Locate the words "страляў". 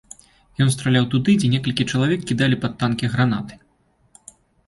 0.75-1.05